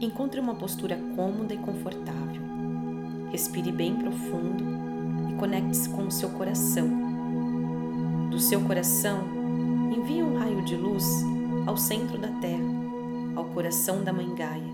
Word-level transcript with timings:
Encontre 0.00 0.38
uma 0.38 0.54
postura 0.54 0.96
cômoda 1.16 1.52
e 1.52 1.58
confortável. 1.58 2.40
Respire 3.32 3.72
bem 3.72 3.96
profundo 3.96 4.64
e 5.28 5.34
conecte-se 5.34 5.88
com 5.88 6.06
o 6.06 6.10
seu 6.10 6.30
coração. 6.30 6.88
Do 8.30 8.38
seu 8.38 8.60
coração, 8.60 9.24
envie 9.90 10.22
um 10.22 10.38
raio 10.38 10.64
de 10.64 10.76
luz 10.76 11.04
ao 11.66 11.76
centro 11.76 12.16
da 12.16 12.28
Terra, 12.40 12.62
ao 13.34 13.46
coração 13.46 14.04
da 14.04 14.12
Mãe 14.12 14.32
Gaia, 14.36 14.72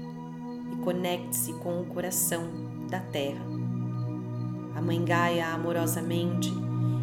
e 0.70 0.76
conecte-se 0.84 1.54
com 1.54 1.80
o 1.80 1.86
coração 1.86 2.42
da 2.90 3.00
Terra. 3.00 3.46
A 4.76 4.82
Mãe 4.82 5.02
Gaia 5.02 5.54
amorosamente 5.54 6.52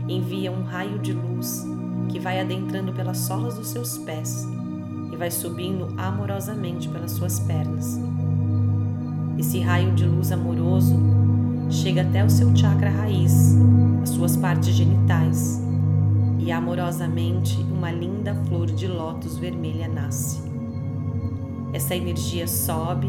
envia 0.08 0.52
um 0.52 0.62
raio 0.62 1.00
de 1.00 1.12
luz 1.12 1.66
que 2.12 2.20
vai 2.20 2.40
adentrando 2.40 2.94
pelas 2.94 3.18
solas 3.18 3.56
dos 3.56 3.70
seus 3.70 3.98
pés 3.98 4.46
vai 5.22 5.30
subindo 5.30 5.94
amorosamente 5.98 6.90
pelas 6.90 7.12
suas 7.12 7.40
pernas. 7.40 8.00
Esse 9.38 9.60
raio 9.60 9.94
de 9.94 10.04
luz 10.04 10.32
amoroso 10.32 10.96
chega 11.70 12.02
até 12.02 12.26
o 12.26 12.30
seu 12.30 12.56
chakra 12.56 12.90
raiz, 12.90 13.56
as 14.02 14.10
suas 14.10 14.36
partes 14.36 14.74
genitais, 14.74 15.62
e 16.40 16.52
amorosamente 16.52 17.56
uma 17.72 17.92
linda 17.92 18.34
flor 18.48 18.66
de 18.66 18.88
lótus 18.88 19.38
vermelha 19.38 19.88
nasce. 19.88 20.42
Essa 21.72 21.96
energia 21.96 22.48
sobe 22.48 23.08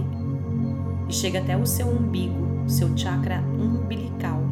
e 1.08 1.14
chega 1.14 1.38
até 1.38 1.56
o 1.56 1.64
seu 1.64 1.88
umbigo, 1.88 2.68
seu 2.68 2.94
chakra 2.94 3.42
umbilical, 3.58 4.42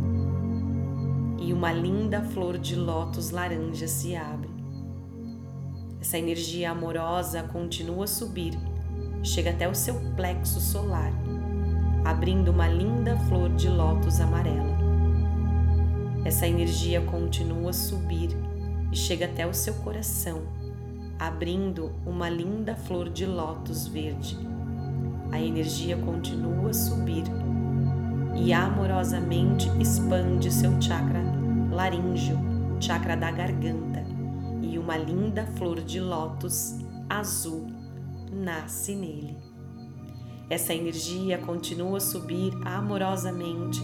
e 1.39 1.53
uma 1.53 1.75
linda 1.75 2.23
flor 2.23 2.57
de 2.57 2.75
lótus 2.75 3.31
laranja 3.31 3.87
se 3.87 4.17
abre. 4.17 4.50
Essa 6.01 6.19
energia 6.19 6.71
amorosa 6.71 7.43
continua 7.43 8.05
a 8.05 8.09
subir, 8.09 8.59
chega 9.23 9.51
até 9.51 9.69
o 9.69 9.75
seu 9.75 9.95
plexo 10.17 10.61
solar 10.61 11.13
abrindo 12.05 12.51
uma 12.51 12.67
linda 12.67 13.17
flor 13.29 13.51
de 13.51 13.69
lótus 13.69 14.21
amarela. 14.21 14.79
Essa 16.25 16.47
energia 16.47 17.01
continua 17.01 17.71
a 17.71 17.75
subir 17.75 18.31
e 18.91 18.97
chega 18.97 19.27
até 19.27 19.47
o 19.47 19.55
seu 19.55 19.75
coração, 19.75 20.43
abrindo 21.19 21.93
uma 22.07 22.29
linda 22.29 22.75
flor 22.75 23.09
de 23.09 23.27
lótus 23.27 23.87
verde. 23.87 24.39
A 25.31 25.41
energia 25.41 25.97
continua 25.97 26.71
a 26.71 26.75
subir 26.75 27.25
e 28.35 28.53
amorosamente 28.53 29.69
expande 29.79 30.51
seu 30.51 30.81
chakra 30.81 31.21
laríngeo, 31.71 32.39
chakra 32.81 33.17
da 33.17 33.31
garganta, 33.31 34.05
e 34.63 34.79
uma 34.79 34.97
linda 34.97 35.47
flor 35.57 35.81
de 35.81 36.01
lótus 36.01 36.79
azul 37.09 37.67
nasce 38.33 38.95
nele. 38.95 39.37
Essa 40.49 40.75
energia 40.75 41.39
continua 41.39 41.99
a 41.99 42.01
subir 42.01 42.53
amorosamente 42.65 43.81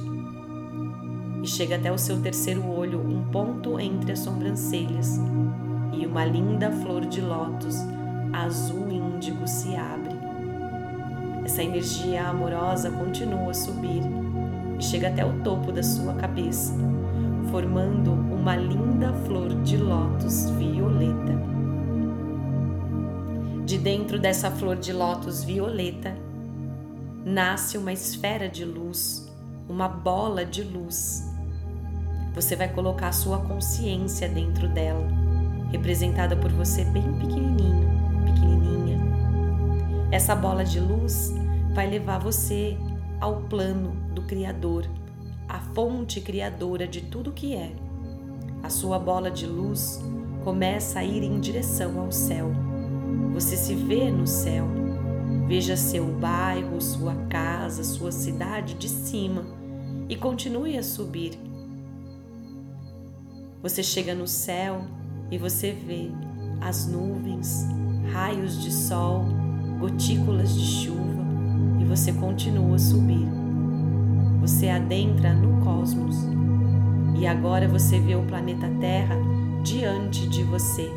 e 1.43 1.47
chega 1.47 1.77
até 1.77 1.93
o 1.93 1.99
seu 1.99 2.21
terceiro 2.21 2.67
olho, 2.67 3.01
um 3.01 3.31
ponto 3.31 3.79
entre 3.79 4.13
as 4.13 4.19
sobrancelhas, 4.19 5.21
e 5.93 6.05
uma 6.05 6.25
linda 6.25 6.73
flor 6.73 7.07
de 7.07 7.21
lótus 7.21 7.77
azul 8.33 8.91
índigo 8.91 9.47
se 9.47 9.77
abre. 9.77 10.17
Essa 11.45 11.63
energia 11.63 12.27
amorosa 12.27 12.91
continua 12.91 13.51
a 13.51 13.55
subir 13.55 14.03
e 14.77 14.83
chega 14.83 15.09
até 15.09 15.25
o 15.25 15.41
topo 15.45 15.71
da 15.71 15.83
sua 15.83 16.15
cabeça, 16.15 16.73
formando 17.51 18.13
uma 18.13 18.57
linda 18.57 19.13
flor 19.25 19.49
de 19.63 19.77
lótus 19.77 20.51
violeta. 20.51 21.35
De 23.65 23.79
dentro 23.79 24.19
dessa 24.19 24.51
flor 24.51 24.77
de 24.77 24.93
lótus 24.93 25.43
violeta, 25.43 26.17
nasce 27.25 27.77
uma 27.77 27.93
esfera 27.93 28.49
de 28.49 28.65
luz, 28.65 29.33
uma 29.69 29.89
bola 29.89 30.45
de 30.45 30.63
luz. 30.63 31.29
Você 32.35 32.55
vai 32.55 32.69
colocar 32.69 33.09
a 33.09 33.13
sua 33.13 33.39
consciência 33.39 34.29
dentro 34.29 34.69
dela, 34.69 35.07
representada 35.73 36.37
por 36.37 36.53
você 36.53 36.85
bem 36.85 37.13
pequenininho, 37.15 37.89
pequenininha. 38.25 38.99
Essa 40.13 40.37
bola 40.37 40.65
de 40.65 40.79
luz 40.79 41.35
vai 41.75 41.89
levar 41.89 42.19
você 42.19 42.77
ao 43.21 43.43
plano 43.43 43.97
do 44.15 44.23
Criador, 44.23 44.87
a 45.49 45.61
fonte 45.61 46.21
criadora 46.21 46.87
de 46.87 47.01
tudo 47.03 47.33
que 47.33 47.55
é. 47.55 47.73
A 48.63 48.69
sua 48.69 48.99
bola 48.99 49.31
de 49.31 49.47
luz 49.47 50.01
começa 50.45 50.99
a 51.01 51.05
ir 51.05 51.23
em 51.23 51.41
direção 51.41 52.01
ao 52.01 52.11
céu. 52.11 52.51
Você 53.33 53.57
se 53.57 53.75
vê 53.75 54.11
no 54.11 54.27
céu 54.27 54.67
Veja 55.47 55.77
seu 55.77 56.07
bairro, 56.07 56.81
sua 56.81 57.15
casa, 57.29 57.85
sua 57.85 58.11
cidade 58.11 58.75
de 58.75 58.89
cima 58.89 59.45
e 60.09 60.17
continue 60.17 60.77
a 60.77 60.83
subir. 60.83 61.39
Você 63.63 63.81
chega 63.81 64.13
no 64.13 64.27
céu 64.27 64.85
e 65.31 65.39
você 65.39 65.71
vê 65.71 66.11
as 66.61 66.89
nuvens, 66.89 67.65
raios 68.13 68.61
de 68.61 68.73
sol, 68.73 69.25
gotículas 69.79 70.53
de 70.53 70.65
chuva 70.65 71.25
e 71.81 71.85
você 71.85 72.13
continua 72.13 72.75
a 72.75 72.81
subir. 72.81 73.46
Você 74.47 74.69
adentra 74.69 75.35
no 75.35 75.61
cosmos 75.65 76.15
e 77.19 77.27
agora 77.27 77.67
você 77.67 77.99
vê 77.99 78.15
o 78.15 78.23
planeta 78.23 78.71
Terra 78.79 79.17
diante 79.65 80.25
de 80.29 80.45
você. 80.45 80.89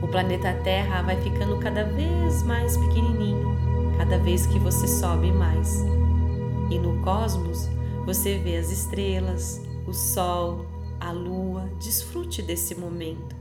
O 0.00 0.06
planeta 0.06 0.54
Terra 0.62 1.02
vai 1.02 1.20
ficando 1.20 1.58
cada 1.58 1.82
vez 1.82 2.44
mais 2.44 2.76
pequenininho, 2.76 3.56
cada 3.98 4.18
vez 4.18 4.46
que 4.46 4.56
você 4.60 4.86
sobe 4.86 5.32
mais. 5.32 5.84
E 6.70 6.78
no 6.78 7.02
cosmos 7.02 7.68
você 8.06 8.38
vê 8.38 8.56
as 8.56 8.70
estrelas, 8.70 9.60
o 9.84 9.92
Sol, 9.92 10.64
a 11.00 11.10
Lua. 11.10 11.68
Desfrute 11.80 12.40
desse 12.40 12.76
momento 12.76 13.34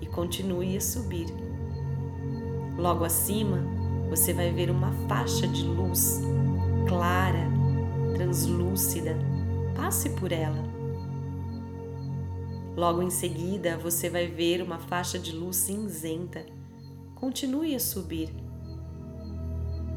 e 0.00 0.06
continue 0.06 0.76
a 0.76 0.80
subir. 0.80 1.28
Logo 2.76 3.04
acima, 3.04 3.64
você 4.08 4.32
vai 4.32 4.50
ver 4.50 4.72
uma 4.72 4.90
faixa 5.06 5.46
de 5.46 5.62
luz 5.62 6.20
clara, 6.90 7.49
translúcida. 8.20 9.16
Passe 9.74 10.10
por 10.10 10.30
ela 10.30 10.62
Logo 12.76 13.02
em 13.02 13.10
seguida, 13.10 13.76
você 13.76 14.08
vai 14.08 14.26
ver 14.26 14.62
uma 14.62 14.78
faixa 14.78 15.18
de 15.18 15.32
luz 15.32 15.56
cinzenta. 15.56 16.46
Continue 17.14 17.74
a 17.74 17.80
subir. 17.80 18.32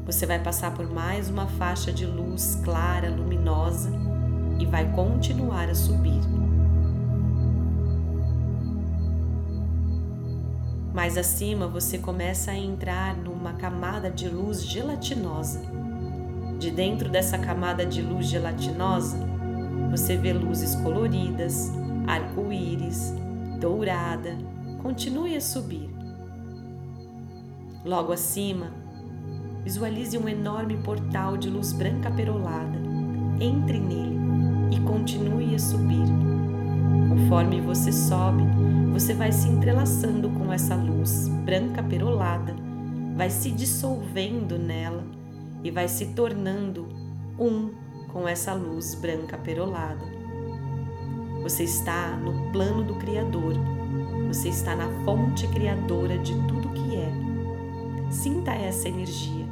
Você 0.04 0.26
vai 0.26 0.42
passar 0.42 0.74
por 0.74 0.90
mais 0.90 1.30
uma 1.30 1.46
faixa 1.46 1.92
de 1.92 2.04
luz 2.04 2.60
clara, 2.64 3.08
luminosa 3.10 3.90
e 4.58 4.66
vai 4.66 4.90
continuar 4.92 5.70
a 5.70 5.74
subir. 5.74 6.20
Mais 10.92 11.16
acima, 11.16 11.66
você 11.66 11.96
começa 11.96 12.50
a 12.50 12.58
entrar 12.58 13.16
numa 13.16 13.54
camada 13.54 14.10
de 14.10 14.28
luz 14.28 14.62
gelatinosa. 14.62 15.62
De 16.64 16.70
dentro 16.70 17.10
dessa 17.10 17.36
camada 17.36 17.84
de 17.84 18.00
luz 18.00 18.24
gelatinosa, 18.26 19.18
você 19.90 20.16
vê 20.16 20.32
luzes 20.32 20.74
coloridas, 20.76 21.70
arco-íris, 22.06 23.14
dourada, 23.60 24.34
continue 24.82 25.36
a 25.36 25.42
subir. 25.42 25.90
Logo 27.84 28.14
acima, 28.14 28.72
visualize 29.62 30.16
um 30.16 30.26
enorme 30.26 30.78
portal 30.78 31.36
de 31.36 31.50
luz 31.50 31.70
branca 31.70 32.10
perolada. 32.10 32.78
Entre 33.38 33.78
nele 33.78 34.16
e 34.72 34.80
continue 34.80 35.54
a 35.54 35.58
subir. 35.58 36.06
Conforme 37.10 37.60
você 37.60 37.92
sobe, 37.92 38.42
você 38.90 39.12
vai 39.12 39.32
se 39.32 39.48
entrelaçando 39.48 40.30
com 40.30 40.50
essa 40.50 40.74
luz 40.74 41.28
branca 41.44 41.82
perolada, 41.82 42.56
vai 43.14 43.28
se 43.28 43.50
dissolvendo 43.50 44.58
nela 44.58 45.04
e 45.64 45.70
vai 45.70 45.88
se 45.88 46.08
tornando 46.08 46.86
um 47.38 47.72
com 48.12 48.28
essa 48.28 48.52
luz 48.52 48.94
branca 48.94 49.36
perolada. 49.36 50.04
Você 51.42 51.64
está 51.64 52.16
no 52.16 52.52
plano 52.52 52.84
do 52.84 52.94
Criador. 52.96 53.54
Você 54.28 54.50
está 54.50 54.76
na 54.76 54.88
fonte 55.04 55.48
criadora 55.48 56.18
de 56.18 56.34
tudo 56.46 56.68
que 56.70 56.96
é. 56.96 57.12
Sinta 58.10 58.52
essa 58.52 58.88
energia. 58.88 59.46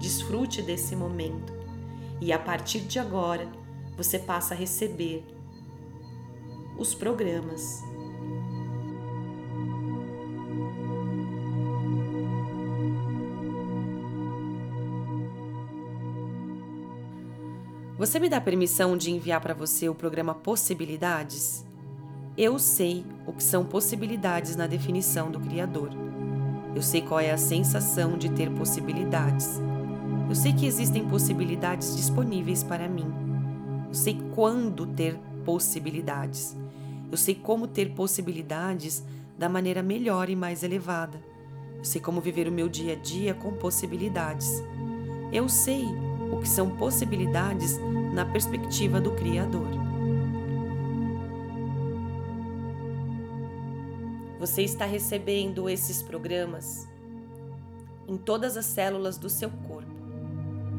Desfrute 0.00 0.62
desse 0.62 0.96
momento. 0.96 1.52
E 2.20 2.32
a 2.32 2.38
partir 2.38 2.80
de 2.80 2.98
agora, 2.98 3.46
você 3.96 4.18
passa 4.18 4.54
a 4.54 4.56
receber 4.56 5.24
os 6.78 6.94
programas 6.94 7.82
Você 17.98 18.18
me 18.18 18.28
dá 18.28 18.38
permissão 18.38 18.94
de 18.94 19.10
enviar 19.10 19.40
para 19.40 19.54
você 19.54 19.88
o 19.88 19.94
programa 19.94 20.34
Possibilidades? 20.34 21.64
Eu 22.36 22.58
sei 22.58 23.06
o 23.26 23.32
que 23.32 23.42
são 23.42 23.64
possibilidades 23.64 24.54
na 24.54 24.66
definição 24.66 25.30
do 25.30 25.40
Criador. 25.40 25.88
Eu 26.74 26.82
sei 26.82 27.00
qual 27.00 27.20
é 27.20 27.30
a 27.30 27.38
sensação 27.38 28.18
de 28.18 28.28
ter 28.28 28.50
possibilidades. 28.50 29.62
Eu 30.28 30.34
sei 30.34 30.52
que 30.52 30.66
existem 30.66 31.08
possibilidades 31.08 31.96
disponíveis 31.96 32.62
para 32.62 32.86
mim. 32.86 33.10
Eu 33.88 33.94
sei 33.94 34.20
quando 34.34 34.84
ter 34.84 35.18
possibilidades. 35.42 36.54
Eu 37.10 37.16
sei 37.16 37.34
como 37.34 37.66
ter 37.66 37.94
possibilidades 37.94 39.02
da 39.38 39.48
maneira 39.48 39.82
melhor 39.82 40.28
e 40.28 40.36
mais 40.36 40.62
elevada. 40.62 41.18
Eu 41.78 41.84
sei 41.84 42.02
como 42.02 42.20
viver 42.20 42.46
o 42.46 42.52
meu 42.52 42.68
dia 42.68 42.92
a 42.92 42.96
dia 42.96 43.32
com 43.32 43.54
possibilidades. 43.54 44.62
Eu 45.32 45.48
sei 45.48 45.86
o 46.32 46.40
que 46.40 46.48
são 46.48 46.70
possibilidades 46.70 47.78
na 48.12 48.24
perspectiva 48.24 49.00
do 49.00 49.12
Criador. 49.12 49.68
Você 54.38 54.62
está 54.62 54.84
recebendo 54.84 55.68
esses 55.68 56.02
programas 56.02 56.88
em 58.06 58.16
todas 58.16 58.56
as 58.56 58.64
células 58.66 59.18
do 59.18 59.28
seu 59.28 59.50
corpo, 59.50 59.90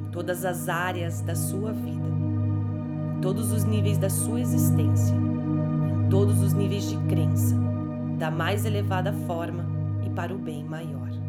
em 0.08 0.12
todas 0.12 0.46
as 0.46 0.70
áreas 0.70 1.22
da 1.22 1.36
sua 1.36 1.74
vida, 1.74 2.08
em 3.18 3.22
todos 3.22 3.52
os 3.52 3.64
níveis 3.64 3.98
da 3.98 4.10
sua 4.10 4.40
existência, 4.40 5.14
em 5.14 6.10
todos 6.10 6.42
os 6.42 6.54
níveis 6.54 6.90
de 6.90 6.98
crença, 7.08 7.56
da 8.18 8.32
mais 8.32 8.66
elevada 8.66 9.12
forma 9.12 9.66
e 10.06 10.10
para 10.10 10.34
o 10.34 10.38
bem 10.38 10.64
maior. 10.64 11.27